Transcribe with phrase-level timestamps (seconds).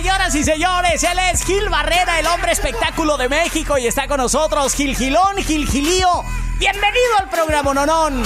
[0.00, 1.04] Señoras y señores.
[1.04, 5.36] Él es Gil Barrera, el hombre espectáculo de México, y está con nosotros Gil Gilón,
[5.36, 6.24] Gil Gilío.
[6.58, 8.22] Bienvenido al programa Nonón.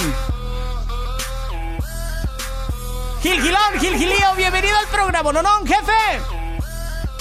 [3.21, 6.21] Gil Gilón, Gil Gilío, bienvenido al programa Nonón, jefe.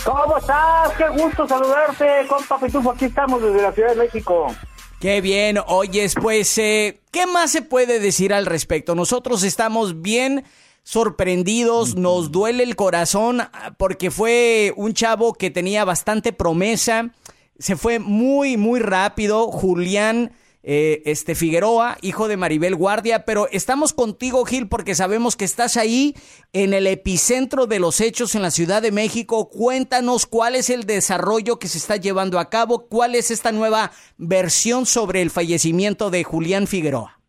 [0.05, 0.93] ¿Cómo estás?
[0.99, 2.93] Qué gusto saludarte, compa Pitufo.
[2.93, 4.55] Aquí estamos desde la Ciudad de México.
[5.01, 8.95] Qué bien, oyes, pues, eh, ¿qué más se puede decir al respecto?
[8.95, 10.45] Nosotros estamos bien
[10.85, 17.11] sorprendidos, nos duele el corazón ah, porque fue un chavo que tenía bastante promesa,
[17.59, 20.33] se fue muy, muy rápido, Julián.
[20.67, 25.77] eh, este Figueroa, hijo de Maribel Guardia, pero estamos contigo, Gil, porque sabemos que estás
[25.77, 26.17] ahí
[26.55, 29.51] en el epicentro de los hechos en la Ciudad de México.
[29.51, 33.93] Cuéntanos cuál es el desarrollo que se está llevando a cabo, cuál es esta nueva
[34.17, 37.21] versión sobre el fallecimiento de Julián Figueroa.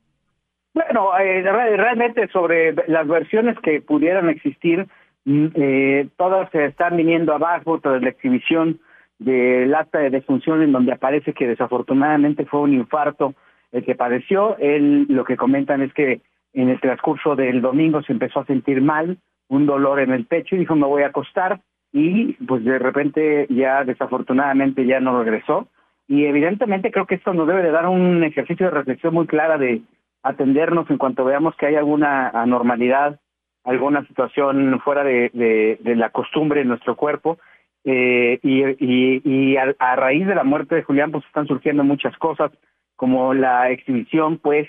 [0.76, 4.86] Bueno, eh, re- realmente sobre las versiones que pudieran existir,
[5.23, 8.80] mm, eh, todas se están viniendo abajo tras la exhibición
[9.17, 13.33] del acta de defunción en donde aparece que desafortunadamente fue un infarto
[13.72, 14.58] el que padeció.
[14.60, 16.20] Él lo que comentan es que
[16.54, 19.17] en el transcurso del domingo se empezó a sentir mal,
[19.48, 21.61] un dolor en el pecho y dijo me voy a acostar
[21.94, 25.70] y pues de repente ya desafortunadamente ya no regresó
[26.08, 29.58] y evidentemente creo que esto nos debe de dar un ejercicio de reflexión muy clara
[29.58, 29.82] de
[30.27, 33.19] atendernos en cuanto veamos que hay alguna anormalidad,
[33.63, 37.37] alguna situación fuera de, la costumbre en nuestro cuerpo.
[37.83, 42.52] Eh, y a, raíz de la muerte de Julián, pues están surgiendo muchas cosas,
[42.95, 44.67] como la exhibición, pues,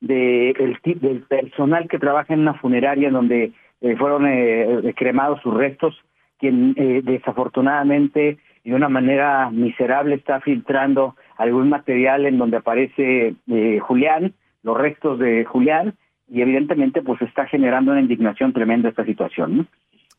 [0.00, 5.54] de el, del personal que trabaja en una funeraria donde eh, fueron eh, cremados sus
[5.54, 5.94] restos,
[6.38, 13.78] quien eh, desafortunadamente de una manera miserable está filtrando algún material en donde aparece eh,
[13.80, 14.34] Julián,
[14.66, 15.94] los restos de Julián,
[16.28, 19.58] y evidentemente pues está generando una indignación tremenda esta situación.
[19.58, 19.66] ¿no?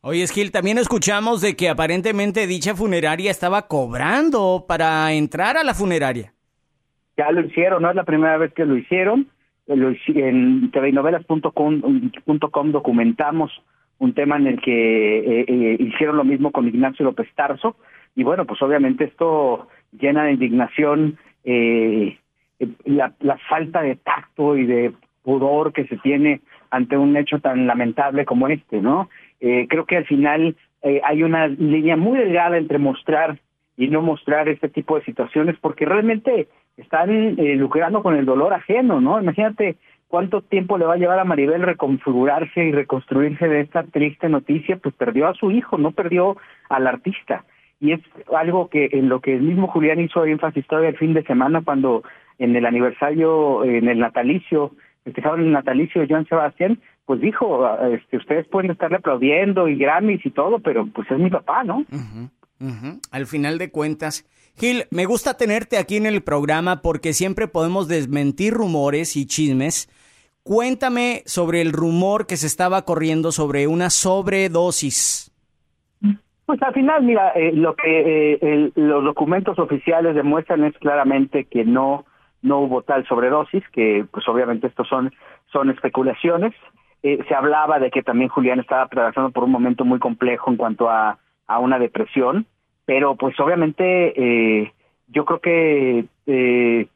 [0.00, 5.74] Oye, Gil, también escuchamos de que aparentemente dicha funeraria estaba cobrando para entrar a la
[5.74, 6.32] funeraria.
[7.18, 9.28] Ya lo hicieron, no es la primera vez que lo hicieron.
[9.66, 13.52] En tvnovelas.com documentamos
[13.98, 17.76] un tema en el que eh, eh, hicieron lo mismo con Ignacio López Tarso.
[18.14, 22.18] Y bueno, pues obviamente esto llena de indignación eh,
[22.84, 24.92] la, la falta de tacto y de
[25.22, 29.08] pudor que se tiene ante un hecho tan lamentable como este, ¿no?
[29.40, 33.38] Eh, creo que al final eh, hay una línea muy delgada entre mostrar
[33.76, 38.52] y no mostrar este tipo de situaciones porque realmente están eh, lucrando con el dolor
[38.52, 39.20] ajeno, ¿no?
[39.20, 39.76] Imagínate
[40.08, 44.78] cuánto tiempo le va a llevar a Maribel reconfigurarse y reconstruirse de esta triste noticia,
[44.78, 46.36] pues perdió a su hijo, no perdió
[46.68, 47.44] al artista.
[47.80, 48.00] Y es
[48.34, 51.62] algo que en lo que el mismo Julián hizo énfasis todavía el fin de semana
[51.64, 52.02] cuando
[52.38, 54.72] en el aniversario, en el natalicio,
[55.04, 59.76] festejaron el natalicio de Joan Sebastián, pues dijo, ah, este, ustedes pueden estarle aplaudiendo y
[59.76, 61.84] Grammys y todo, pero pues es mi papá, ¿no?
[63.12, 64.26] Al final de cuentas,
[64.56, 69.88] Gil, me gusta tenerte aquí en el programa porque siempre podemos desmentir rumores y chismes.
[70.42, 75.30] Cuéntame sobre el rumor que se estaba corriendo sobre una sobredosis.
[76.46, 81.44] Pues al final, mira, eh, lo que eh, el- los documentos oficiales demuestran es claramente
[81.44, 82.06] que no
[82.42, 85.12] no hubo tal sobredosis, que pues obviamente estos son
[85.52, 86.54] son especulaciones.
[87.02, 90.56] Eh, se hablaba de que también Julián estaba atravesando por un momento muy complejo en
[90.56, 92.46] cuanto a, a una depresión,
[92.84, 94.72] pero pues obviamente eh,
[95.08, 96.86] yo creo que eh,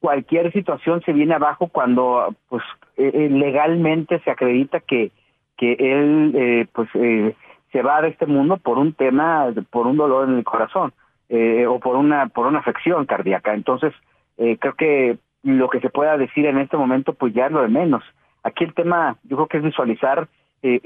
[0.00, 2.62] cualquier situación se viene abajo cuando pues
[2.96, 5.10] eh, eh, legalmente se acredita que
[5.56, 6.86] que él pues
[7.72, 10.92] se va de este mundo por un tema por un dolor en el corazón
[11.30, 13.94] o por una por una afección cardíaca entonces
[14.38, 17.62] eh, creo que lo que se pueda decir en este momento pues ya es lo
[17.62, 18.02] de menos
[18.42, 20.28] aquí el tema yo creo que es visualizar
[20.62, 20.80] eh,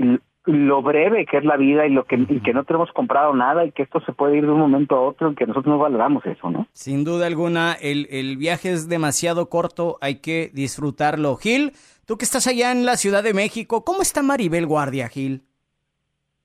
[0.46, 3.64] lo breve que es la vida y lo que, y que no tenemos comprado nada
[3.64, 5.78] y que esto se puede ir de un momento a otro y que nosotros no
[5.78, 6.66] valoramos eso, ¿no?
[6.72, 11.36] Sin duda alguna, el, el viaje es demasiado corto, hay que disfrutarlo.
[11.36, 11.72] Gil,
[12.06, 15.42] tú que estás allá en la Ciudad de México, ¿cómo está Maribel Guardia, Gil?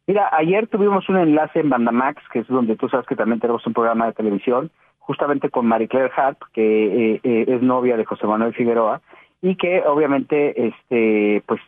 [0.07, 3.65] Mira, ayer tuvimos un enlace en Bandamax, que es donde tú sabes que también tenemos
[3.65, 4.69] un programa de televisión,
[5.05, 9.01] justamente con Marie Claire Hart, que eh, eh, es novia de José Manuel Figueroa,
[9.41, 11.61] y que obviamente este pues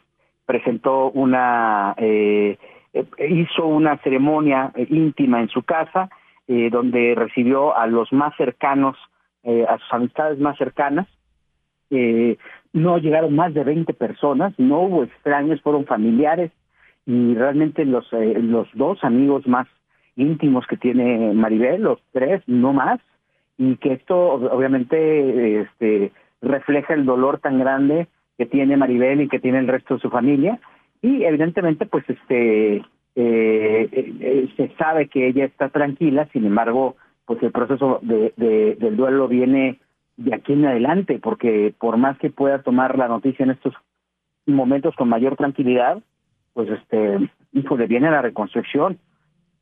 [0.47, 2.57] presentó una eh,
[3.29, 6.09] hizo una ceremonia íntima en su casa
[6.47, 8.95] donde recibió a los más cercanos
[9.43, 11.05] a sus amistades más cercanas.
[12.71, 16.51] No llegaron más de 20 personas no hubo extraños fueron familiares
[17.05, 19.67] y realmente los los dos amigos más
[20.15, 23.01] íntimos que tiene Maribel los tres no más
[23.57, 26.11] y que esto obviamente este,
[26.41, 28.07] refleja el dolor tan grande
[28.37, 30.59] que tiene Maribel y que tiene el resto de su familia.
[31.01, 32.83] Y evidentemente pues este eh,
[33.15, 36.95] eh, se sabe que ella está tranquila sin embargo
[37.25, 38.31] pues el proceso de,
[38.79, 39.79] del duelo viene
[40.17, 43.73] de aquí en adelante porque por más que pueda tomar la noticia en estos
[44.45, 46.01] momentos con mayor tranquilidad
[46.53, 48.97] pues este hijo le viene la reconstrucción.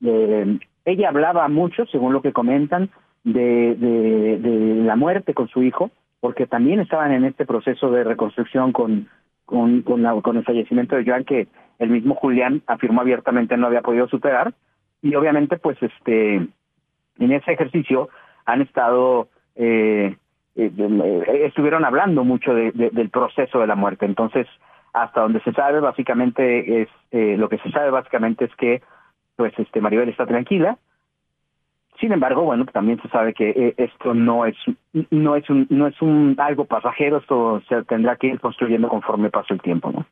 [0.03, 2.89] Eh, ella hablaba mucho según lo que comentan
[3.25, 4.39] de,
[4.85, 9.09] la muerte con su hijo, porque también estaban en este proceso de reconstrucción con,
[9.45, 11.47] con, con, la, con el fallecimiento de Joan, que
[11.79, 14.53] el mismo Julián afirmó abiertamente no había podido superar.
[15.01, 18.09] Y obviamente, pues, este, en ese ejercicio
[18.45, 20.15] han estado, eh,
[20.55, 24.05] eh, eh, estuvieron hablando mucho de, del proceso de la muerte.
[24.05, 24.47] Entonces,
[24.93, 26.89] hasta donde se sabe, básicamente es,
[27.37, 28.81] lo que se sabe básicamente es que,
[29.35, 30.77] pues, este, Maribel está tranquila,
[31.99, 34.55] sin embargo, bueno, también se sabe que eh, esto no es
[35.11, 39.29] no es un no es un algo pasajero, esto se tendrá que ir construyendo conforme
[39.29, 40.05] pasa el tiempo, ¿no?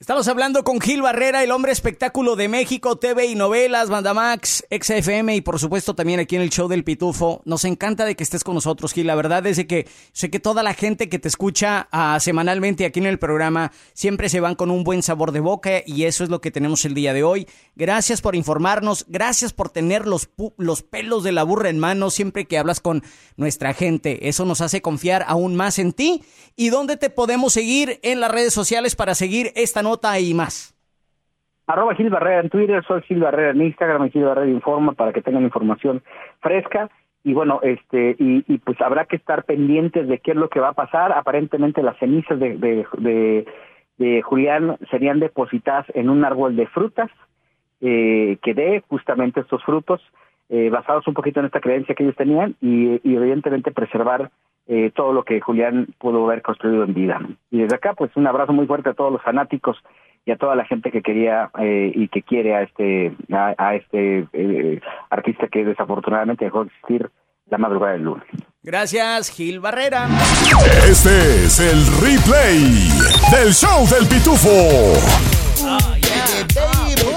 [0.00, 5.36] Estamos hablando con Gil Barrera, el hombre espectáculo de México, TV y novelas, Bandamax, XFM
[5.36, 7.42] y por supuesto también aquí en el show del Pitufo.
[7.44, 9.06] Nos encanta de que estés con nosotros, Gil.
[9.06, 12.98] La verdad es que sé que toda la gente que te escucha uh, semanalmente aquí
[12.98, 16.28] en el programa siempre se van con un buen sabor de boca y eso es
[16.28, 17.46] lo que tenemos el día de hoy.
[17.76, 22.46] Gracias por informarnos, gracias por tener los, los pelos de la burra en mano siempre
[22.46, 23.04] que hablas con
[23.36, 24.28] nuestra gente.
[24.28, 26.24] Eso nos hace confiar aún más en ti.
[26.56, 30.20] ¿Y dónde te podemos seguir en las redes sociales para seguir esta noche?
[30.20, 30.74] y más.
[31.66, 35.22] Arroba Gil Barrera en Twitter, soy Gil Barrera en Instagram Gil Barrera Informa para que
[35.22, 36.02] tengan información
[36.40, 36.90] fresca.
[37.22, 40.68] Y bueno, este, y, pues habrá que estar pendientes de qué es lo que va
[40.68, 41.12] a pasar.
[41.12, 43.46] Aparentemente las cenizas de, de,
[43.96, 47.10] de, Julián serían depositadas en un árbol de frutas
[47.80, 50.02] eh, que dé justamente estos frutos,
[50.48, 54.30] eh, basados un poquito en esta creencia que ellos tenían y, y evidentemente preservar
[54.66, 57.20] eh, todo lo que Julián pudo haber construido en vida.
[57.50, 59.76] Y desde acá, pues un abrazo muy fuerte a todos los fanáticos
[60.24, 64.26] y a toda la gente que quería eh, y que quiere a este a, este
[64.32, 64.80] eh,
[65.10, 67.10] artista que desafortunadamente dejó de existir
[67.50, 68.24] la madrugada del lunes.
[68.62, 70.08] Gracias, Gil Barrera.
[70.88, 72.88] Este es el replay
[73.36, 74.48] del show del pitufo.
[75.66, 75.78] Oh,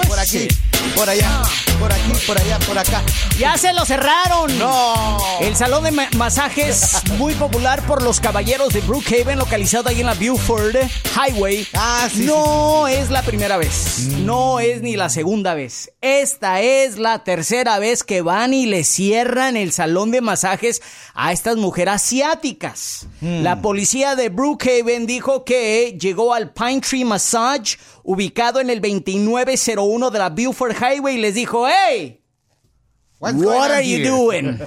[0.10, 0.50] por aquí,
[0.98, 3.04] por allá por aquí, por allá, por acá.
[3.38, 4.58] Ya se lo cerraron.
[4.58, 5.18] No.
[5.42, 10.14] El salón de masajes muy popular por los caballeros de Brookhaven, localizado ahí en la
[10.16, 10.76] Buford
[11.16, 11.68] Highway.
[11.74, 12.26] Ah, sí.
[12.26, 14.08] No es la primera vez.
[14.10, 14.26] Mm.
[14.26, 15.92] No es ni la segunda vez.
[16.02, 20.82] Esta es la tercera vez que van y le cierran el salón de masajes
[21.14, 23.08] a estas mujeres asiáticas.
[23.22, 23.44] Mm.
[23.44, 30.12] La policía de Brookhaven dijo que llegó al Pine Tree Massage ubicado en el 2901
[30.12, 32.22] de la Buford Highway y les dijo, hey,
[33.20, 33.36] what
[33.72, 34.60] are you doing?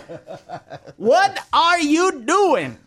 [0.99, 2.79] What are you doing?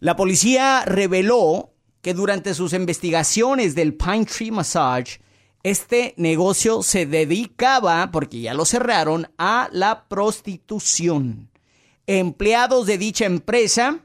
[0.00, 5.20] La policía reveló que durante sus investigaciones del Pine Tree Massage,
[5.62, 11.50] este negocio se dedicaba, porque ya lo cerraron, a la prostitución.
[12.06, 14.00] Empleados de dicha empresa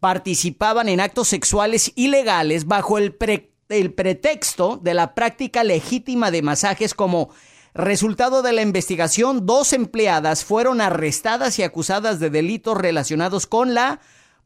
[0.00, 6.40] participaban en actos sexuales ilegales bajo el pre el pretexto de la práctica legítima de
[6.40, 7.28] masajes como
[7.74, 14.00] resultado de la investigación, dos empleadas fueron arrestadas y acusadas de delitos relacionados con la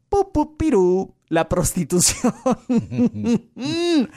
[0.09, 2.33] pupupirú, la prostitución.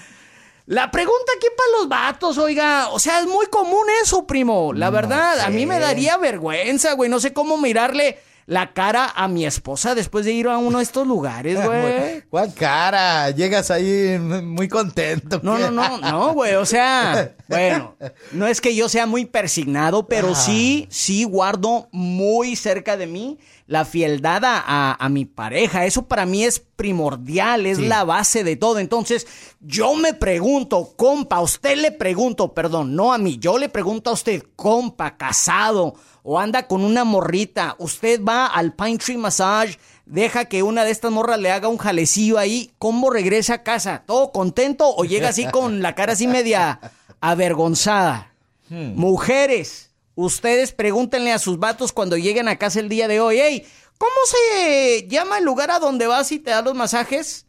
[0.67, 4.73] La pregunta aquí para los vatos, oiga, o sea, es muy común eso, primo.
[4.73, 7.09] La verdad, a mí me daría vergüenza, güey.
[7.09, 10.85] No sé cómo mirarle la cara a mi esposa después de ir a uno de
[10.85, 12.23] estos lugares, güey.
[12.31, 13.31] ¿Cuál cara?
[13.31, 15.41] Llegas ahí muy contento.
[15.43, 16.55] No, no, no, no, güey.
[16.55, 17.97] O sea, bueno,
[18.31, 23.39] no es que yo sea muy persignado, pero sí, sí guardo muy cerca de mí
[23.67, 25.85] la fieldad a, a mi pareja.
[25.85, 28.79] Eso para mí es primordial, es la base de todo.
[28.79, 29.27] Entonces,
[29.61, 34.11] yo me pregunto, compa, a usted le pregunto, perdón, no a mí, yo le pregunto
[34.11, 35.95] a usted, compa, casado
[36.29, 40.91] o anda con una morrita, usted va al Pine Tree Massage, deja que una de
[40.91, 44.03] estas morras le haga un jalecillo ahí, ¿cómo regresa a casa?
[44.05, 46.81] ¿Todo contento o llega así con la cara así media
[47.21, 48.35] avergonzada?
[48.69, 48.97] Hmm.
[48.97, 53.65] Mujeres, ustedes pregúntenle a sus vatos cuando lleguen a casa el día de hoy, hey,
[53.97, 57.47] ¿cómo se llama el lugar a donde vas y te da los masajes?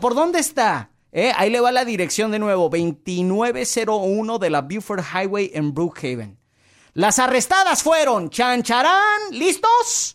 [0.00, 0.90] ¿Por dónde está?
[1.10, 6.45] Eh, ahí le va la dirección de nuevo, 2901 de la Buford Highway en Brookhaven.
[6.96, 10.14] Las arrestadas fueron Chancharán, ¿listos?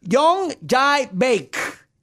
[0.00, 1.56] Young Jai Baek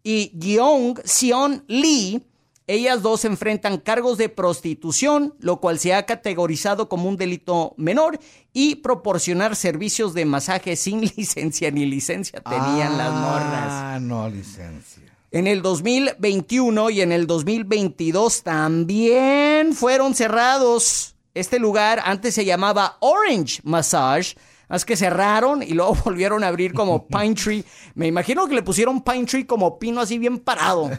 [0.03, 2.23] y Young Sion Lee.
[2.65, 8.17] Ellas dos enfrentan cargos de prostitución, lo cual se ha categorizado como un delito menor,
[8.53, 13.67] y proporcionar servicios de masaje sin licencia ni licencia tenían las morras.
[13.67, 15.03] Ah, no licencia.
[15.31, 22.97] En el 2021 y en el 2022 también fueron cerrados este lugar antes se llamaba
[23.01, 24.35] Orange Massage.
[24.67, 27.63] Es que cerraron y luego volvieron a abrir como Pine Tree.
[27.93, 30.89] Me imagino que le pusieron Pine Tree como pino así bien parado.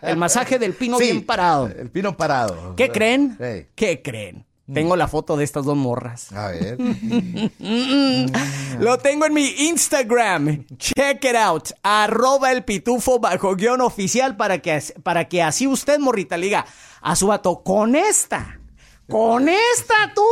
[0.00, 1.66] El masaje del pino bien parado.
[1.66, 2.74] El pino parado.
[2.76, 3.36] ¿Qué creen?
[3.74, 4.46] ¿Qué creen?
[4.72, 6.30] Tengo la foto de estas dos morras.
[6.32, 6.78] A ver.
[8.78, 10.66] Lo tengo en mi Instagram.
[10.76, 11.70] Check it out.
[11.82, 16.66] Arroba el pitufo bajo guion oficial para que, para que así usted, morrita, liga
[17.00, 18.60] a su vato con esta
[19.08, 20.22] con esta tú.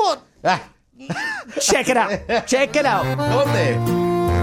[0.44, 0.60] Ah.
[1.58, 2.46] Check it out.
[2.46, 3.04] Check it out.
[3.16, 3.78] ¿Dónde?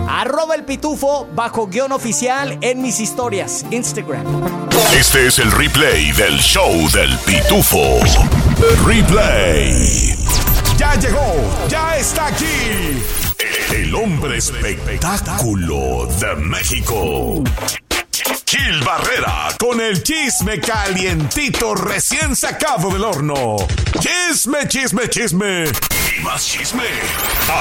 [0.08, 3.66] Arroba el pitufo bajo guion oficial en mis historias.
[3.72, 4.70] Instagram.
[4.98, 8.00] Este es el replay del show del pitufo.
[8.86, 10.16] Replay.
[10.78, 11.34] Ya llegó,
[11.68, 13.02] ya está aquí.
[13.74, 17.44] El hombre espectáculo de México.
[18.14, 23.58] Gil Barrera con el chisme calientito recién sacado del horno.
[24.00, 25.64] Chisme, chisme, chisme.
[25.66, 26.84] Y más chisme.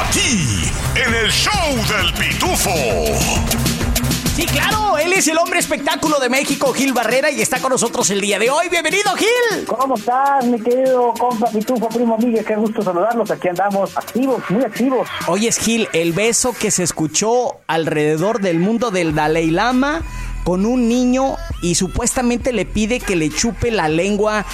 [0.05, 2.71] Aquí, en el show del pitufo.
[4.37, 8.11] Sí, claro, él es el hombre espectáculo de México, Gil Barrera, y está con nosotros
[8.11, 8.69] el día de hoy.
[8.69, 9.65] Bienvenido, Gil.
[9.67, 12.45] ¿Cómo estás, mi querido compa Pitufo, primo Miguel?
[12.45, 13.31] Qué gusto saludarlos.
[13.31, 15.09] Aquí andamos activos, muy activos.
[15.29, 20.03] Hoy es Gil, el beso que se escuchó alrededor del mundo del Dalai Lama
[20.45, 24.45] con un niño y supuestamente le pide que le chupe la lengua.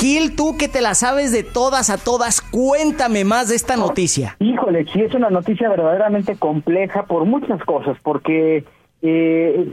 [0.00, 4.36] Gil, tú que te la sabes de todas a todas, cuéntame más de esta noticia.
[4.40, 8.64] Híjole, sí es una noticia verdaderamente compleja por muchas cosas, porque
[9.00, 9.72] eh,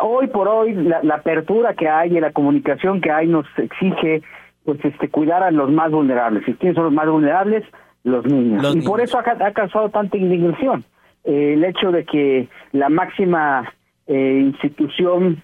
[0.00, 4.22] hoy por hoy la, apertura que hay y la comunicación que hay nos exige
[4.64, 6.46] pues este cuidar a los más vulnerables.
[6.46, 7.64] ¿Y quiénes son los más vulnerables?
[8.04, 8.74] Los niños.
[8.74, 10.84] y por eso ha, causado tanta indignación.
[11.24, 13.72] Eh, el hecho de que la máxima
[14.12, 15.42] eh, institución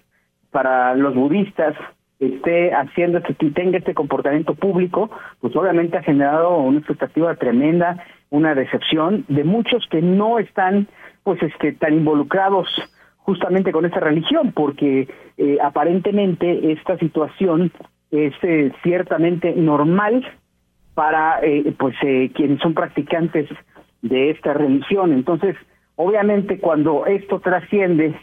[0.50, 1.74] para los budistas
[2.20, 5.10] esté haciendo este, tenga este comportamiento público,
[5.40, 10.88] pues obviamente ha generado una expectativa tremenda, una decepción de muchos que no están
[11.22, 12.66] pues este tan involucrados
[13.18, 17.70] justamente con esta religión, porque eh, aparentemente esta situación
[18.10, 20.26] es eh, ciertamente normal
[20.94, 21.94] para eh, pues
[22.34, 23.48] quienes son practicantes
[24.02, 25.12] de esta religión.
[25.12, 25.56] Entonces,
[25.96, 28.18] obviamente cuando esto trasciende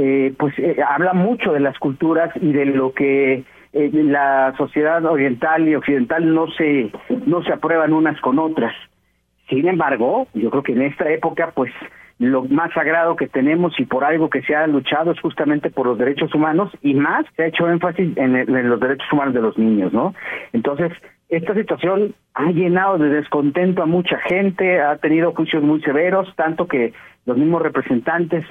[0.00, 5.04] eh, pues eh, habla mucho de las culturas y de lo que eh, la sociedad
[5.04, 6.92] oriental y occidental no se
[7.26, 8.72] no se aprueban unas con otras.
[9.48, 11.72] Sin embargo, yo creo que en esta época, pues
[12.20, 15.86] lo más sagrado que tenemos y por algo que se ha luchado es justamente por
[15.86, 19.42] los derechos humanos y más se ha hecho énfasis en, en los derechos humanos de
[19.42, 20.14] los niños, ¿no?
[20.52, 20.92] Entonces,
[21.28, 26.68] esta situación ha llenado de descontento a mucha gente, ha tenido juicios muy severos, tanto
[26.68, 26.92] que
[27.26, 28.44] los mismos representantes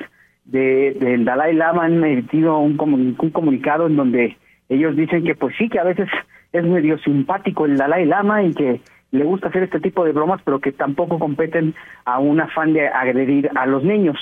[0.48, 4.38] de, del Dalai Lama han emitido un, un comunicado en donde
[4.70, 6.10] ellos dicen que pues sí, que a veces
[6.52, 10.42] es medio simpático el Dalai Lama y que le gusta hacer este tipo de bromas,
[10.44, 11.76] pero que tampoco competen
[12.06, 14.18] a un afán de agredir a los niños.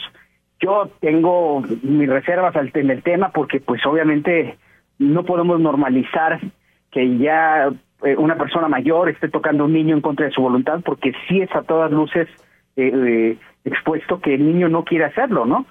[0.59, 4.57] Yo tengo mis reservas en el tema porque pues obviamente
[4.99, 6.39] no podemos normalizar
[6.91, 7.69] que ya
[8.03, 11.13] eh, una persona mayor esté tocando a un niño en contra de su voluntad porque
[11.27, 12.27] sí es a todas luces
[12.77, 15.65] eh, eh, expuesto que el niño no quiere hacerlo, ¿no?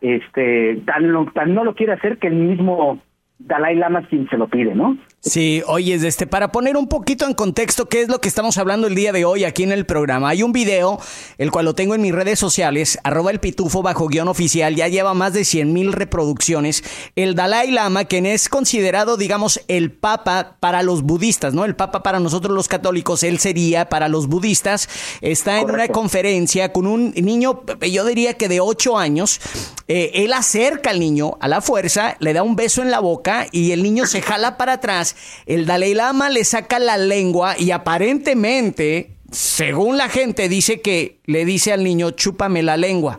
[0.00, 3.00] Este tan, tan no lo quiere hacer que el mismo
[3.38, 4.96] Dalai Lama quien se lo pide, ¿no?
[5.22, 8.86] Sí, oye, este, para poner un poquito en contexto qué es lo que estamos hablando
[8.86, 10.98] el día de hoy aquí en el programa, hay un video,
[11.36, 14.88] el cual lo tengo en mis redes sociales, arroba el pitufo bajo guion oficial, ya
[14.88, 16.82] lleva más de 100 mil reproducciones.
[17.16, 21.66] El Dalai Lama, quien es considerado, digamos, el papa para los budistas, ¿no?
[21.66, 24.88] El papa para nosotros los católicos, él sería para los budistas,
[25.20, 27.62] está en una conferencia con un niño,
[27.92, 29.38] yo diría que de 8 años,
[29.86, 33.48] eh, él acerca al niño a la fuerza, le da un beso en la boca
[33.52, 35.09] y el niño se jala para atrás.
[35.46, 41.44] El Dalai Lama le saca la lengua y aparentemente, según la gente, dice que le
[41.44, 43.18] dice al niño, chúpame la lengua.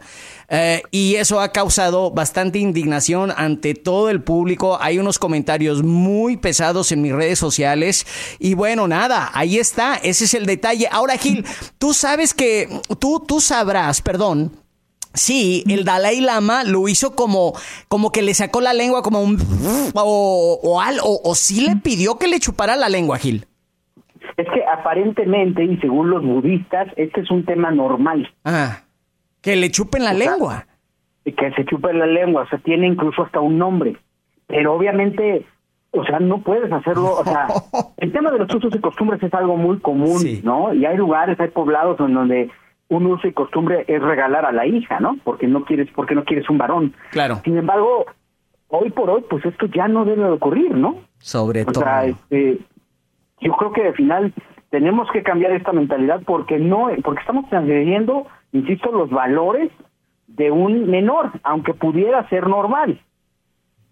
[0.54, 4.78] Eh, y eso ha causado bastante indignación ante todo el público.
[4.82, 8.06] Hay unos comentarios muy pesados en mis redes sociales.
[8.38, 9.96] Y bueno, nada, ahí está.
[9.96, 10.90] Ese es el detalle.
[10.92, 11.46] Ahora, Gil,
[11.78, 12.68] tú sabes que,
[13.00, 14.52] tú, tú sabrás, perdón,
[15.14, 17.54] Sí, el Dalai Lama lo hizo como,
[17.90, 19.38] como que le sacó la lengua como un...
[19.94, 23.46] O, o, al- o, o sí le pidió que le chupara la lengua, Gil.
[24.38, 28.84] Es que aparentemente, y según los budistas, este es un tema normal, Ah,
[29.42, 30.66] que le chupen la lengua.
[31.26, 33.98] que se chupa la lengua, o sea, tiene incluso hasta un nombre.
[34.48, 35.46] Pero obviamente,
[35.92, 37.48] o sea, no puedes hacerlo, o sea,
[37.98, 40.42] el tema de los usos y costumbres es algo muy común, Sí.
[40.44, 40.74] ¿no?
[40.74, 42.50] Y hay lugares, hay poblados en donde
[42.92, 45.16] un uso y costumbre es regalar a la hija, ¿no?
[45.24, 46.94] Porque no quieres, porque no quieres un varón.
[47.12, 47.40] Claro.
[47.46, 48.06] Sin embargo,
[48.68, 50.98] hoy por hoy, pues esto ya no debe de ocurrir, ¿no?
[51.20, 51.84] Sobre O todo.
[51.86, 52.58] sea, este,
[53.40, 54.34] yo creo que al final
[54.72, 59.72] tenemos que cambiar esta mentalidad porque no, porque estamos transgrediendo, insisto, los valores
[60.28, 63.00] de un menor, aunque pudiera ser normal.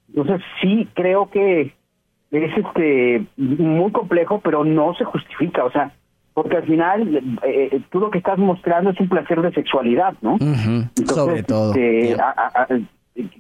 [0.10, 1.74] Entonces sí creo que
[2.32, 5.94] es este muy complejo, pero no se justifica, o sea,
[6.41, 10.38] porque al final eh, tú lo que estás mostrando es un placer de sexualidad, ¿no?
[10.39, 11.74] Entonces, sobre todo.
[11.74, 12.67] este, a- a- a-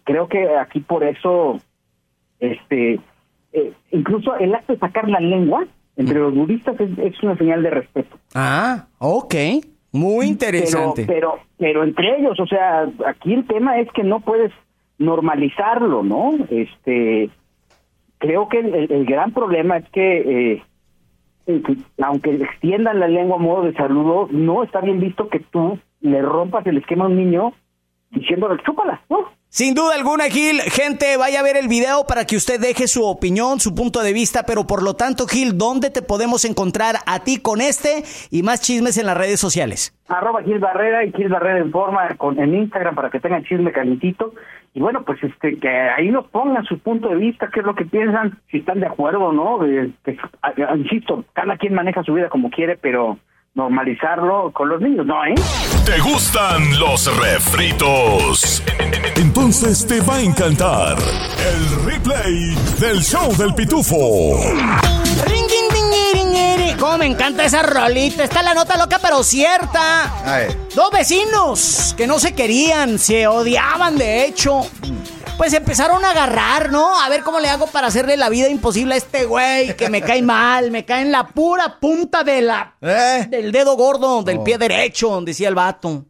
[0.03, 1.61] creo que aquí por eso,
[2.41, 2.99] este,
[3.53, 5.65] eh, incluso el acto de sacar la lengua
[5.95, 8.17] entre los budistas es, es una señal de respeto.
[8.35, 9.35] Ah, ok.
[9.93, 11.05] Muy interesante.
[11.07, 14.51] Pero, pero, pero entre ellos, o sea, aquí el tema es que no puedes
[14.97, 16.33] normalizarlo, ¿no?
[16.49, 17.29] Este,
[18.17, 20.68] creo que el, el- gran problema es que, eh, eh, que
[22.01, 26.21] aunque extiendan la lengua a modo de saludo, no está bien visto que tú le
[26.21, 27.53] rompas el esquema a un niño
[28.11, 29.29] diciéndole chúpala, ¿no?
[29.51, 33.03] Sin duda alguna, Gil, gente, vaya a ver el video para que usted deje su
[33.03, 37.23] opinión, su punto de vista, pero por lo tanto, Gil, ¿dónde te podemos encontrar a
[37.23, 39.99] ti con este y más chismes en las redes sociales?
[40.09, 43.71] arroba Gil Barrera y Gil Barrera en forma con, en Instagram para que tengan chisme
[43.71, 44.33] calentito.
[44.73, 47.73] Y bueno, pues este que ahí nos pongan su punto de vista, qué es lo
[47.75, 49.57] que piensan, si están de acuerdo o no.
[49.59, 53.17] de- que, a- a- insisto, cada quien maneja su vida como quiere, pero
[53.55, 55.25] normalizarlo con los niños, ¿no?
[55.25, 55.33] ¿eh?
[55.85, 58.63] ¿Te gustan los refritos?
[59.17, 63.95] Entonces te va a encantar el replay del show del pitufo.
[66.71, 66.77] Ding.
[66.79, 68.23] Cómo me encanta esa rolita.
[68.23, 70.47] Está la nota loca, pero cierta.
[70.75, 74.61] Dos vecinos que no se querían, se odiaban de hecho.
[75.37, 76.99] Pues empezaron a agarrar, ¿no?
[77.01, 80.01] A ver cómo le hago para hacerle la vida imposible a este güey que me
[80.01, 83.25] cae mal, me cae en la pura punta de la, ¿Eh?
[83.29, 84.43] del dedo gordo, del Oh.
[84.43, 86.03] pie derecho, decía el vato.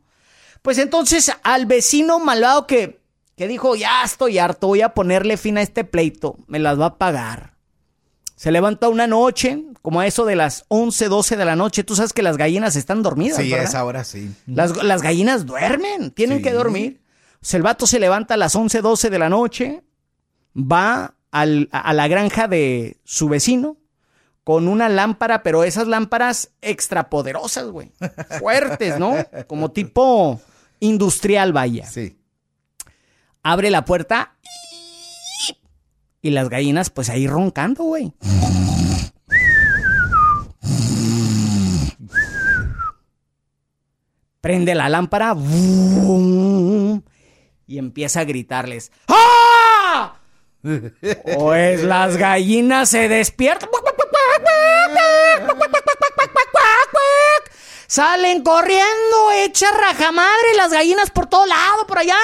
[0.64, 3.02] Pues entonces al vecino malvado que,
[3.38, 6.88] que dijo, ya estoy harto, voy a ponerle fin a este pleito, me las va
[6.88, 7.54] a pagar.
[8.40, 11.84] Se levanta una noche, como a eso de las 11, 12 de la noche.
[11.84, 13.36] Tú sabes que las gallinas están dormidas.
[13.38, 13.66] Sí, ¿verdad?
[13.66, 14.34] es ahora sí.
[14.48, 16.44] Las, las gallinas duermen, tienen Sí.
[16.46, 17.02] que dormir.
[17.34, 19.84] O sea, el vato se levanta a las 11, 12 de la noche,
[20.56, 23.76] va al- a, a la granja de su vecino
[24.46, 27.92] con una lámpara, pero esas lámparas extrapoderosas, güey.
[28.40, 29.16] Fuertes, ¿no?
[29.48, 30.40] Como tipo
[30.80, 31.86] industrial, vaya.
[31.88, 32.18] Sí.
[33.44, 34.69] Abre la puerta y
[36.24, 38.14] las gallinas, pues ahí roncando, güey.
[44.42, 45.36] Prende la lámpara
[47.68, 48.92] y empieza a gritarles.
[49.08, 50.16] ¡Ah!
[51.36, 53.70] Pues las gallinas se despiertan.
[57.88, 62.18] Salen corriendo, hechas rajamadre, las gallinas por todo lado, por allá,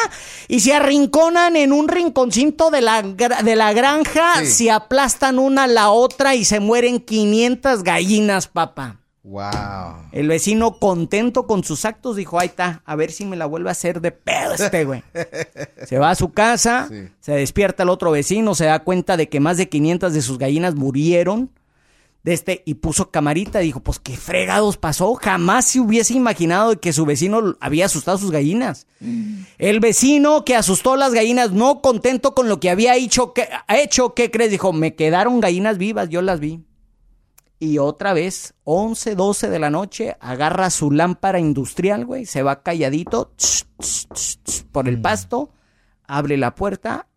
[0.48, 4.48] y se arrinconan en un rinconcito de la, de la granja, Sí.
[4.48, 9.00] se aplastan una a la otra y se mueren 500 gallinas, papá.
[9.24, 10.10] Wow.
[10.12, 13.70] El vecino contento con sus actos dijo, ahí está, a ver si me la vuelve
[13.70, 15.02] a hacer de pedo este güey.
[15.88, 17.10] Se va a su casa, Sí.
[17.22, 20.38] se despierta el otro vecino, se da cuenta de que más de 500 de sus
[20.38, 21.50] gallinas murieron.
[22.26, 23.60] De este y puso camarita.
[23.60, 25.14] Dijo, pues qué fregados pasó.
[25.14, 28.88] Jamás se hubiese imaginado que su vecino había asustado a sus gallinas.
[29.60, 33.48] El vecino que asustó a las gallinas, no contento con lo que había hecho, ¿qué,
[33.70, 34.50] hecho, ¿qué crees?
[34.50, 36.66] Dijo, me quedaron gallinas vivas, yo las vi.
[37.60, 42.64] Y otra vez, 11, 12 de la noche, agarra su lámpara industrial, güey, se va
[42.64, 45.52] calladito tss, tss, tss, tss, por el pasto,
[46.08, 47.08] abre la puerta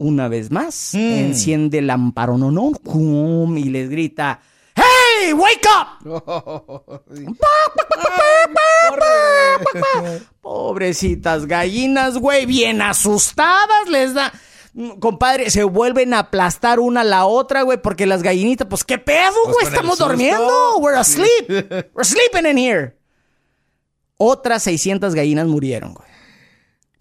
[0.00, 2.72] una vez más, enciende el lámpara, no, no,
[3.56, 4.40] y les grita,
[4.74, 7.02] ¡Hey, wake up!
[10.40, 14.32] Pobrecitas gallinas, güey, bien asustadas les da.
[15.00, 18.98] Compadre, se vuelven a aplastar una a la otra, güey, porque las gallinitas, pues, ¿qué
[18.98, 19.66] pedo, Pues güey?
[19.66, 20.78] Estamos durmiendo.
[20.78, 21.48] We're asleep.
[21.92, 22.96] We're sleeping in here.
[24.16, 26.09] Otras 600 gallinas murieron, güey.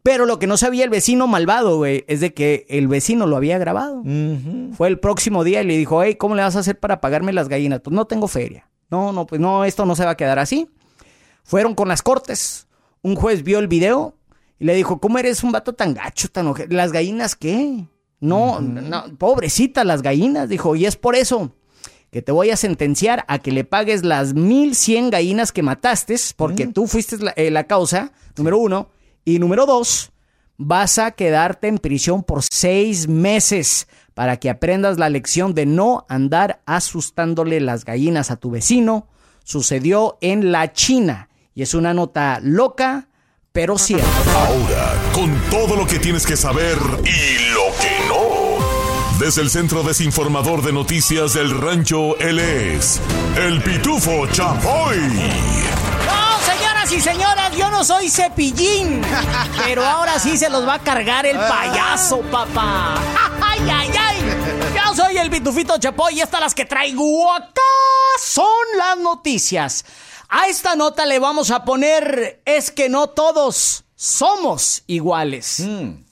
[0.04, 3.36] Pero lo que no sabía el vecino malvado, güey, es de que el vecino lo
[3.38, 4.02] había grabado.
[4.74, 7.34] Fue el próximo día y le dijo, hey, ¿cómo le vas a hacer para pagarme
[7.34, 7.82] las gallinas?
[7.82, 8.70] Pues no tengo feria.
[8.90, 10.70] No, no, pues no, esto no se va a quedar así.
[11.44, 12.68] Fueron con las cortes.
[13.02, 14.16] Un juez vio el video
[14.58, 17.86] y le dijo, ¿cómo eres un vato tan gacho, tan oje- ¿Las gallinas qué?
[18.20, 21.54] No, no, pobrecita las gallinas, dijo, y es por eso
[22.12, 26.68] que te voy a sentenciar a que le pagues las 1100 gallinas que mataste, porque
[26.68, 28.90] tú fuiste la, eh, la causa, número uno,
[29.36, 30.12] y número dos,
[30.58, 36.06] vas a quedarte en prisión por seis meses para que aprendas la lección de no
[36.10, 39.08] andar asustándole las gallinas a tu vecino.
[39.44, 43.08] Sucedió en la China y es una nota loca,
[43.52, 44.08] pero cierta.
[44.36, 49.20] Ahora, con todo lo que tienes que saber y lo que no.
[49.20, 53.02] Desde el Centro Desinformador de Noticias del Rancho, él es
[53.38, 54.98] el Pitufo Chapoy.
[56.90, 59.02] No, señoras y señoras, yo no soy cepillín.
[59.64, 62.96] Pero ahora sí se los va a cargar el payaso, papá.
[63.42, 64.18] ¡Ay, ay, ay!
[64.76, 67.62] Yo soy el Pitufito Chapoy y estas las que traigo acá
[68.24, 68.48] son
[68.78, 69.86] las noticias.
[70.30, 75.62] A esta nota le vamos a poner es que no todos somos iguales.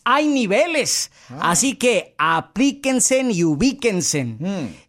[0.04, 1.10] Hay niveles.
[1.40, 4.36] Así que aplíquense y ubíquense.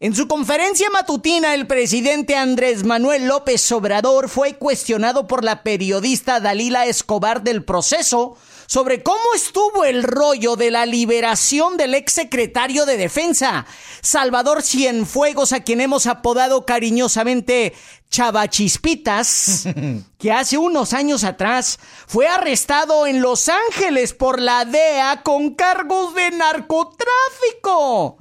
[0.00, 6.40] En su conferencia matutina, el presidente Andrés Manuel López Obrador fue cuestionado por la periodista
[6.40, 8.36] Dalila Escobar del proceso
[8.68, 13.64] sobre cómo estuvo el rollo de la liberación del exsecretario de Defensa,
[14.02, 17.72] Salvador Cienfuegos, a quien hemos apodado cariñosamente
[18.10, 19.64] Chavachispitas,
[20.18, 26.14] que hace unos años atrás fue arrestado en Los Ángeles por la DEA con cargos
[26.14, 28.18] de narcotráfico.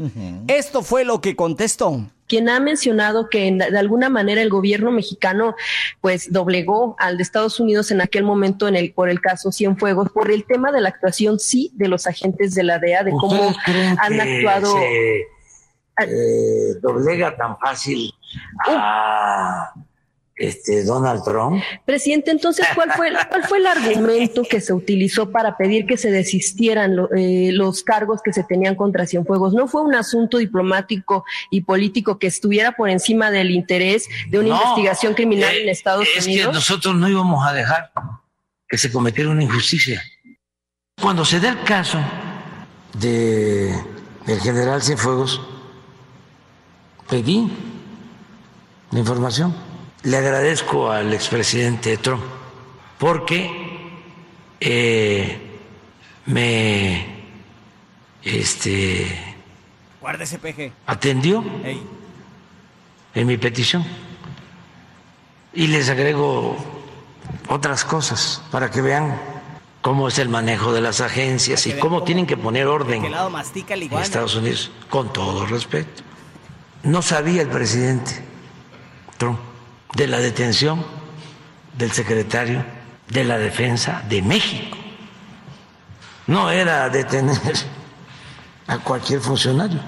[0.48, 2.06] Esto fue lo que contestó.
[2.28, 5.56] Quien ha mencionado que en- de alguna manera el gobierno mexicano
[6.02, 10.12] pues doblegó al de Estados Unidos en aquel momento en el por el caso Cienfuegos
[10.12, 13.50] por el tema de la actuación sí de los agentes de la DEA de cómo
[13.50, 15.22] ¿Ustedes creen han actuado se
[16.00, 18.14] eh, doblega tan fácil
[18.68, 19.74] a
[20.38, 21.62] este Donald Trump?
[21.86, 26.12] Presidente, entonces, ¿cuál fue, ¿cuál fue el argumento que se utilizó para pedir que se
[26.12, 29.54] desistieran lo- eh, los cargos que se tenían contra Cienfuegos?
[29.54, 34.50] ¿No fue un asunto diplomático y político que estuviera por encima del interés de una
[34.50, 36.48] No, investigación criminal eh, en Estados es Unidos?
[36.50, 37.92] que nosotros no íbamos a dejar
[38.70, 40.04] que se cometiera una injusticia.
[41.02, 42.00] Cuando se da el caso
[43.00, 43.72] de
[44.28, 45.42] el general Cienfuegos,
[47.10, 47.50] pedí
[48.92, 49.56] la información.
[50.08, 52.24] Le agradezco al expresidente Trump
[52.98, 53.52] porque
[54.58, 55.38] eh,
[56.28, 57.06] me
[58.24, 59.36] este,
[60.00, 60.40] Guárdese,
[60.86, 61.84] atendió Ey.
[63.16, 63.84] en mi petición.
[65.54, 66.56] Y les agrego
[67.50, 69.20] otras cosas para que vean
[69.82, 73.08] cómo es el manejo de las agencias y cómo cómo- tienen que poner orden ¿De
[73.10, 74.04] qué lado mastica el en?
[74.04, 76.02] Estados Unidos, con todo respeto.
[76.84, 78.24] No sabía el presidente
[79.18, 79.40] Trump
[79.98, 80.86] de la detención
[81.76, 82.64] del secretario
[83.10, 84.78] de la Defensa de México.
[86.28, 87.36] No era detener
[88.68, 89.80] a cualquier funcionario.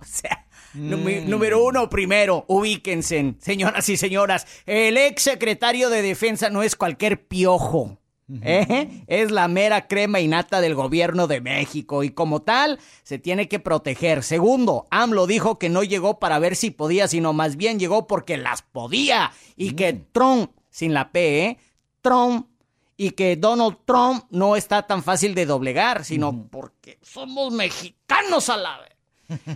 [0.00, 4.46] O sea, número uno, primero, ubíquense, señoras y señoras.
[4.64, 7.98] El ex secretario de Defensa no es cualquier piojo.
[8.42, 9.04] ¿Eh?
[9.06, 13.48] Es la mera crema y nata del gobierno de México y como tal se tiene
[13.48, 14.22] que proteger.
[14.22, 18.36] Segundo, AMLO dijo que no llegó para ver si podía, sino más bien llegó porque
[18.36, 21.58] las podía y que Trump, sin la P, ¿eh?
[22.02, 22.48] Trump
[22.96, 28.56] y que Donald Trump no está tan fácil de doblegar, sino porque somos mexicanos a
[28.56, 28.96] la vez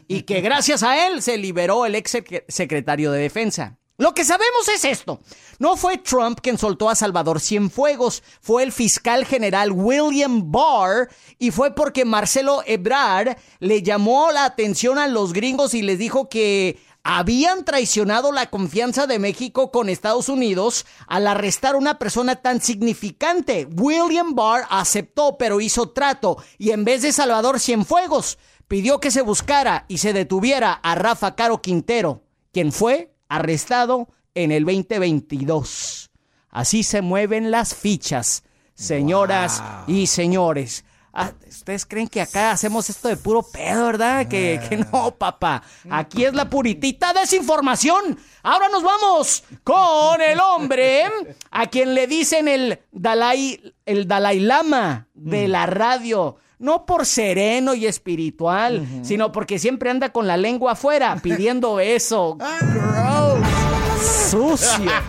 [0.09, 3.79] y que gracias a él se liberó el ex sec- secretario de Defensa.
[4.01, 5.21] Lo que sabemos es esto.
[5.59, 11.51] No fue Trump quien soltó a Salvador Cienfuegos, fue el fiscal general William Barr y
[11.51, 16.81] fue porque Marcelo Ebrard le llamó la atención a los gringos y les dijo que
[17.03, 22.63] habían traicionado la confianza de México con Estados Unidos al arrestar a una persona tan
[22.63, 23.69] significante.
[23.77, 29.21] William Barr aceptó, pero hizo trato y en vez de Salvador Cienfuegos, pidió que se
[29.21, 36.11] buscara y se detuviera a Rafa Caro Quintero, quien fue arrestado en el 2022.
[36.51, 38.43] Así se mueven las fichas,
[38.75, 40.85] señoras y señores.
[41.13, 44.29] Ah, Ustedes creen que acá hacemos esto de puro pedo, ¿verdad?
[44.29, 45.63] Que, que no, papá.
[45.91, 48.19] Aquí es la puritita desinformación.
[48.43, 51.03] Ahora nos vamos con el hombre
[51.51, 56.37] a quien le dicen el Dalai, el Dalai Lama de la radio.
[56.59, 62.37] No por sereno y espiritual, sino porque siempre anda con la lengua afuera pidiendo eso.
[64.31, 65.03] Súcia.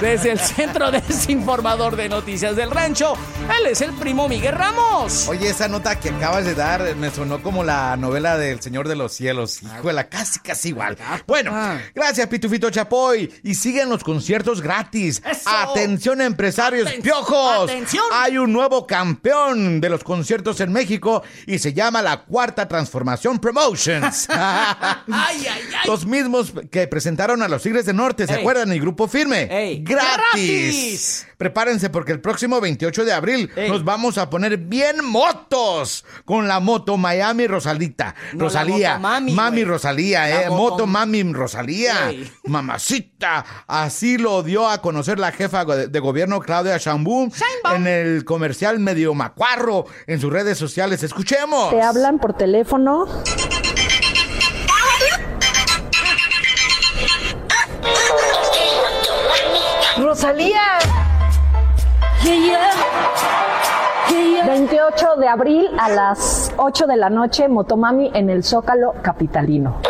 [0.00, 3.14] Desde el Centro Desinformador de Noticias del Rancho,
[3.58, 5.28] él es el primo Miguel Ramos.
[5.28, 8.96] Oye, esa nota que acabas de dar me sonó como la novela del Señor de
[8.96, 9.60] los Cielos.
[9.62, 10.96] Híjole, casi, casi igual.
[11.26, 11.52] Bueno,
[11.94, 13.32] gracias, Pitufito Chapoy.
[13.44, 15.22] Y siguen los conciertos gratis.
[15.24, 15.48] ¡Eso!
[15.50, 17.70] Atención, empresarios Aten- piojos.
[17.70, 18.04] ¡Atención!
[18.12, 23.38] Hay un nuevo campeón de los conciertos en México y se llama la Cuarta Transformación
[23.38, 24.28] Promotions.
[24.32, 25.62] Ay, ay, ay.
[25.86, 28.40] Los mismos que presentaron a los Tigres del Norte, ¿se Ey.
[28.40, 28.72] acuerdan?
[28.72, 29.48] El grupo firme.
[29.52, 29.82] Ey.
[29.84, 30.16] ¡Gratis!
[30.32, 31.26] ¡Gratis!
[31.36, 33.68] Prepárense porque el próximo 28 de abril Ey.
[33.68, 38.14] nos vamos a poner bien motos con la moto Miami Rosalita.
[38.32, 38.92] No, Rosalía.
[38.92, 39.64] la moto mami.
[39.64, 40.48] Rosalía, La eh.
[40.50, 42.10] moto- mami Rosalía.
[42.10, 42.30] Ey.
[42.44, 43.44] Mamacita.
[43.66, 47.30] Así lo dio a conocer la jefa de gobierno Claudia Sheinbaum.
[47.74, 51.02] en el comercial medio macuarro en sus redes sociales.
[51.02, 51.70] Escuchemos.
[51.70, 53.06] Te hablan por teléfono.
[60.22, 60.78] Rosalía.
[64.46, 69.82] 28 de abril a las 8 de la noche, Motomami en el Zócalo Capitalino.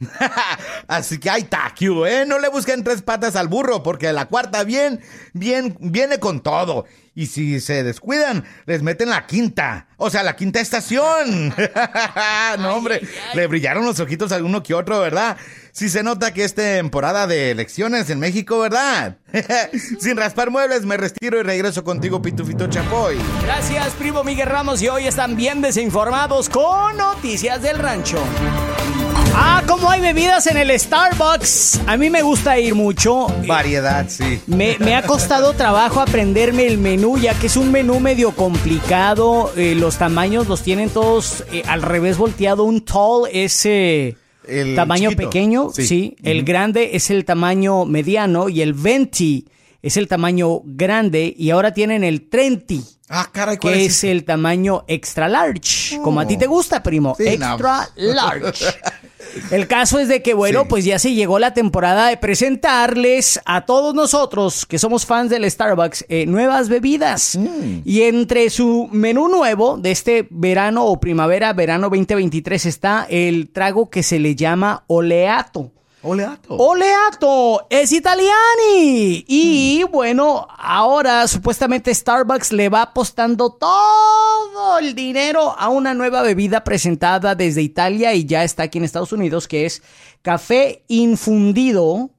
[0.88, 2.24] Así que hay taquio, ¿eh?
[2.26, 5.02] No le busquen tres patas al burro, porque la cuarta bien,
[5.34, 6.86] bien, viene con todo.
[7.14, 9.88] Y si se descuidan, les meten la quinta.
[9.98, 11.54] O sea, la quinta estación.
[12.58, 13.02] no, hombre,
[13.34, 15.36] le brillaron los ojitos a uno que otro, ¿verdad?
[15.72, 19.16] Sí se nota que es temporada de elecciones en México, ¿verdad?
[20.00, 23.16] Sin raspar muebles, me retiro y regreso contigo, Pitufito Chapoy.
[23.42, 24.82] Gracias, primo Miguel Ramos.
[24.82, 28.18] Y hoy están bien desinformados con Noticias del Rancho.
[29.34, 31.82] Ah, como hay bebidas en el Starbucks.
[31.86, 33.28] A mí me gusta ir mucho.
[33.46, 34.40] Variedad, sí.
[34.46, 39.52] Me, me ha costado trabajo aprenderme el menú, ya que es un menú medio complicado.
[39.56, 42.64] Eh, los tamaños los tienen todos eh, al revés volteado.
[42.64, 45.28] Un tall es eh, El tamaño chiquito.
[45.28, 45.86] pequeño, sí.
[45.86, 46.16] Sí.
[46.22, 49.44] El grande es el tamaño mediano y el 20
[49.82, 51.34] es el tamaño grande.
[51.36, 52.74] Y ahora tienen el 30
[53.12, 57.16] Ah, caray, ¿cuál que es el tamaño extra large, como a ti te gusta, primo,
[57.18, 57.54] Sí, no.
[57.54, 58.64] extra large.
[59.52, 60.66] El caso es de que, bueno, Sí.
[60.70, 65.48] pues ya se llegó la temporada de presentarles a todos nosotros que somos fans del
[65.48, 67.36] Starbucks eh, nuevas bebidas.
[67.36, 67.82] Mm.
[67.84, 73.88] Y entre su menú nuevo de este verano o primavera, verano 2023 está el trago
[73.90, 75.72] que se le llama oleato.
[76.02, 76.56] Oleato.
[76.56, 79.24] Oleato es italiani.
[79.28, 86.64] Y bueno, ahora supuestamente Starbucks le va apostando todo el dinero a una nueva bebida
[86.64, 89.82] presentada desde Italia y ya está aquí en Estados Unidos, que es
[90.22, 92.10] café infundido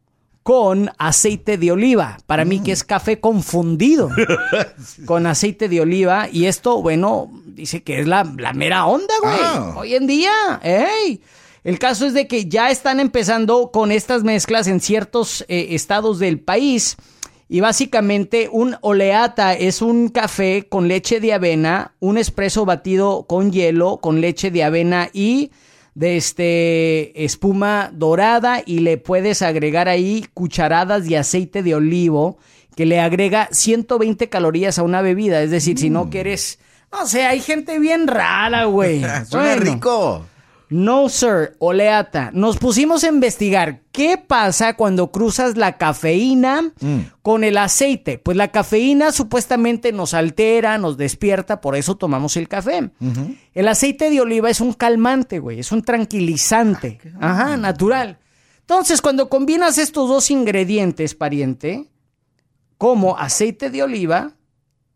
[0.43, 2.17] con aceite de oliva.
[2.27, 4.09] Para mí que es café confundido
[5.05, 6.27] con aceite de oliva.
[6.31, 9.39] Y esto, bueno, dice que es la, la mera onda, güey.
[9.39, 9.73] Ah.
[9.77, 11.21] Hoy en día, ¡ey!
[11.63, 16.17] El caso es de que ya están empezando con estas mezclas en ciertos eh, estados
[16.19, 16.97] del país.
[17.47, 23.51] Y básicamente un oleata es un café con leche de avena, un espresso batido con
[23.51, 25.51] hielo, con leche de avena y
[25.93, 32.37] de este espuma dorada y le puedes agregar ahí cucharadas de aceite de olivo
[32.77, 35.43] que le agrega 120 calorías a una bebida.
[35.43, 36.57] Es decir, si no quieres,
[36.91, 39.01] no sé, hay gente bien rara, güey.
[39.29, 39.73] Suena Bueno.
[39.73, 40.25] rico.
[40.71, 42.31] No, sir, oleata.
[42.33, 46.71] Nos pusimos a investigar qué pasa cuando cruzas la cafeína
[47.21, 48.17] con el aceite.
[48.17, 52.89] Pues la cafeína supuestamente nos altera, nos despierta, por eso tomamos el café.
[53.53, 56.99] El aceite de oliva es un calmante, güey, es un tranquilizante.
[57.19, 58.19] Ajá, natural.
[58.61, 61.89] Entonces, cuando combinas estos dos ingredientes, pariente,
[62.77, 64.35] como aceite de oliva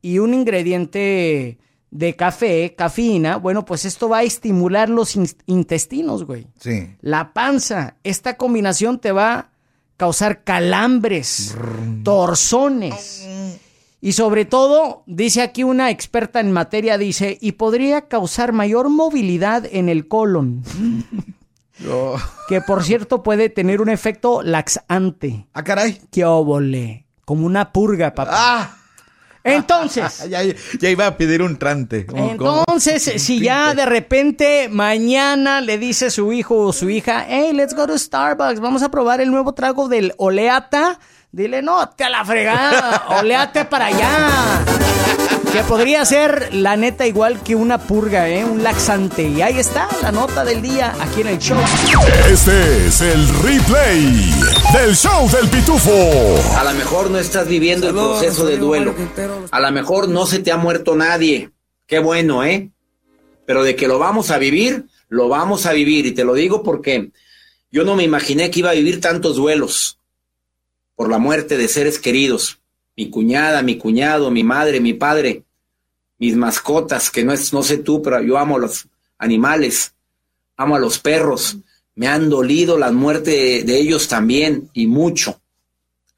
[0.02, 1.60] y un ingrediente
[1.98, 6.46] de café, cafeína, bueno, pues esto va a estimular los in- intestinos, güey.
[6.60, 6.94] Sí.
[7.00, 7.96] La panza.
[8.04, 9.50] Esta combinación te va a
[9.96, 11.56] causar calambres,
[12.04, 13.26] torsones.
[14.02, 19.66] Y sobre todo, dice aquí una experta en materia, dice, y podría causar mayor movilidad
[19.72, 20.64] en el colon.
[21.92, 22.16] Oh.
[22.48, 25.46] Que por cierto puede tener un efecto laxante.
[25.52, 26.00] Ah, caray.
[26.10, 27.06] ¡Qué óvole!
[27.26, 28.32] Como una purga, papá.
[28.34, 28.78] Ah.
[29.46, 32.06] Entonces, Ya, ya iba a pedir un trante.
[32.14, 37.74] entonces, si ya de repente mañana le dice su hijo o su hija, hey, let's
[37.76, 41.00] go to Starbucks, vamos a probar el nuevo trago del Oleata,
[41.32, 44.66] dile, no, te a la fregada, Oleate para allá.
[45.56, 48.44] Que podría ser, la neta, igual que una purga, ¿eh?
[48.44, 49.30] Un laxante.
[49.30, 51.58] Y ahí está la nota del día aquí en el show.
[52.30, 54.34] Este es el replay
[54.74, 56.58] del show del pitufo.
[56.58, 58.94] A lo mejor no estás viviendo el proceso de duelo.
[59.50, 61.52] A lo mejor no se te ha muerto nadie.
[61.88, 62.70] Qué bueno, ¿eh?
[63.46, 66.06] Pero de que lo vamos a vivir, lo vamos a vivir.
[66.06, 67.12] Y te lo digo porque
[67.72, 70.00] yo no me imaginé que iba a vivir tantos duelos
[70.98, 72.60] por la muerte de seres queridos.
[72.96, 75.44] Mi cuñada, mi cuñado, mi madre, mi padre,
[76.18, 79.94] mis mascotas, que no es, no sé tú, pero yo amo a los animales,
[80.56, 81.58] amo a los perros.
[81.96, 85.42] Me han dolido la muerte de, de ellos también, y mucho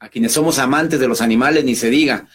[0.00, 2.28] a quienes somos amantes de los animales, ni se diga.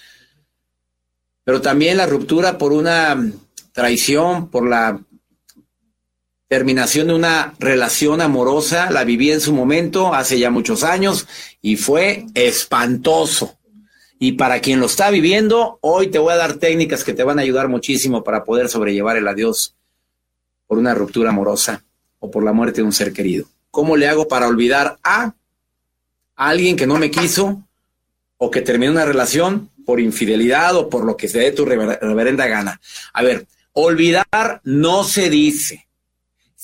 [1.43, 3.31] Pero también la ruptura por una
[3.71, 4.99] traición, por la
[6.47, 11.27] terminación de una relación amorosa, la viví en su momento, hace ya muchos años,
[11.61, 13.57] y fue espantoso.
[14.25, 17.39] Y para quien lo está viviendo, hoy te voy a dar técnicas que te van
[17.39, 19.75] a ayudar muchísimo para poder sobrellevar el adiós
[20.65, 21.83] por una ruptura amorosa
[22.19, 23.47] o por la muerte de un ser querido.
[23.69, 25.33] ¿Cómo le hago para olvidar a
[26.37, 27.67] alguien que no me quiso
[28.37, 31.99] o que terminó una relación por infidelidad o por lo que se dé tu rever-
[31.99, 32.79] reverenda gana.
[33.11, 35.85] A ver, olvidar no se dice.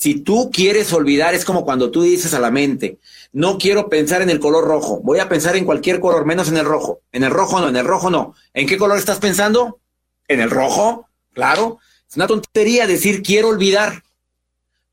[0.00, 2.96] Si tú quieres olvidar, es como cuando tú dices a la mente,
[3.34, 6.56] no quiero pensar en el color rojo, voy a pensar en cualquier color, menos en
[6.56, 7.02] el rojo.
[7.12, 8.34] En el rojo no, en el rojo no.
[8.54, 9.78] ¿En qué color estás pensando?
[10.26, 11.06] ¿En el rojo?
[11.34, 11.80] Claro.
[12.08, 14.02] Es una tontería decir quiero olvidar.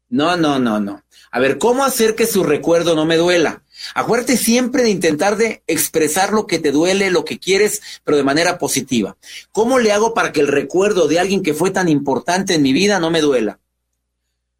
[0.09, 1.01] No, no, no, no.
[1.31, 3.63] A ver, ¿cómo hacer que su recuerdo no me duela?
[3.95, 8.23] Acuérdate siempre de intentar de expresar lo que te duele, lo que quieres, pero de
[8.25, 9.15] manera positiva.
[9.53, 12.73] ¿Cómo le hago para que el recuerdo de alguien que fue tan importante en mi
[12.73, 13.59] vida no me duela?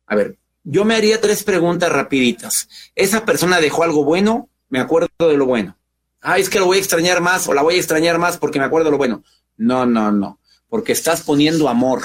[0.07, 2.67] A ver, yo me haría tres preguntas rapiditas.
[2.95, 4.49] ¿Esa persona dejó algo bueno?
[4.69, 5.77] Me acuerdo de lo bueno.
[6.21, 8.59] Ah, es que lo voy a extrañar más o la voy a extrañar más porque
[8.59, 9.23] me acuerdo de lo bueno.
[9.55, 10.39] No, no, no.
[10.67, 12.01] Porque estás poniendo amor.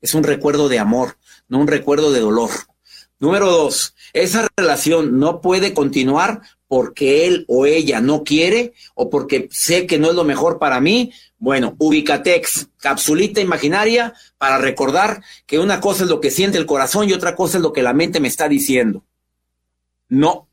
[0.00, 1.16] Es un recuerdo de amor,
[1.48, 2.50] no un recuerdo de dolor.
[3.20, 9.46] Número dos, esa relación no puede continuar porque él o ella no quiere o porque
[9.52, 11.12] sé que no es lo mejor para mí.
[11.36, 17.06] Bueno, Ubicatex, capsulita imaginaria para recordar que una cosa es lo que siente el corazón
[17.06, 19.04] y otra cosa es lo que la mente me está diciendo.
[20.08, 20.48] No,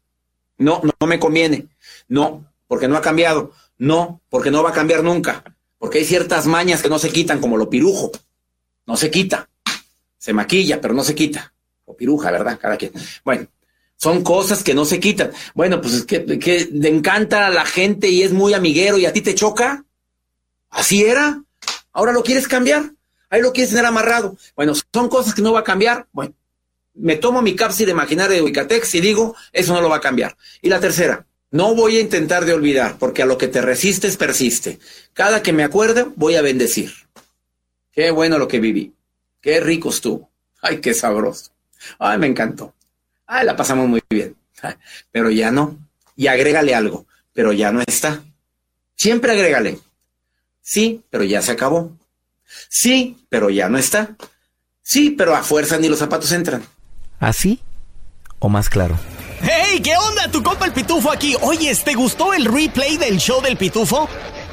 [0.58, 1.68] no, no me conviene.
[2.10, 3.54] No, porque no ha cambiado.
[3.78, 5.46] No, porque no va a cambiar nunca.
[5.78, 8.12] Porque hay ciertas mañas que no se quitan, como lo pirujo.
[8.86, 9.48] No se quita.
[10.18, 11.54] Se maquilla, pero no se quita.
[11.86, 12.60] O piruja, ¿verdad?
[12.60, 12.92] Cada quien.
[13.24, 13.48] Bueno,
[14.00, 15.32] son cosas que no se quitan.
[15.54, 19.12] Bueno, pues es que, le encanta a la gente y es muy amiguero y a
[19.12, 19.84] ti te choca.
[20.70, 21.44] Así era.
[21.92, 22.94] Ahora lo quieres cambiar.
[23.30, 24.38] Ahí lo quieres tener amarrado.
[24.56, 26.08] Bueno, son cosas que no va a cambiar.
[26.14, 26.34] Bueno,
[26.94, 30.38] me tomo mi cápsula imaginaria de Ubicatex y digo, eso no lo va a cambiar.
[30.62, 34.16] Y la tercera, no voy a intentar de olvidar, porque a lo que te resistes
[34.16, 34.80] persiste.
[35.14, 36.94] Cada que me acuerde, voy a bendecir.
[37.92, 38.94] Qué bueno lo que viví.
[39.42, 40.32] Qué rico estuvo.
[40.62, 41.52] Ay, qué sabroso.
[41.98, 42.74] Ay, me encantó.
[43.32, 44.36] Ay, la pasamos muy bien.
[45.12, 45.78] Pero ya no.
[46.16, 48.22] Y agrégale algo, pero ya no está.
[48.98, 49.80] Siempre agrégale.
[50.62, 51.96] Sí, pero ya se acabó.
[52.68, 54.18] Sí, pero ya no está.
[54.82, 56.62] Sí, pero a fuerza ni los zapatos entran.
[57.22, 57.62] ¿Así
[58.40, 59.00] o más claro?
[59.42, 59.80] ¡Hey!
[59.82, 60.30] ¿Qué onda?
[60.30, 61.38] Tu compa el Pitufo aquí.
[61.40, 64.10] Oye, ¿te gustó el replay del show del Pitufo?